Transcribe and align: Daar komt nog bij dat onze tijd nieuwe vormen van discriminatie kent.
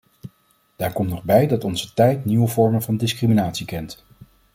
Daar 0.75 0.93
komt 0.93 1.09
nog 1.09 1.23
bij 1.23 1.47
dat 1.47 1.63
onze 1.63 1.93
tijd 1.93 2.25
nieuwe 2.25 2.47
vormen 2.47 2.81
van 2.81 2.97
discriminatie 2.97 3.65
kent. 3.65 4.05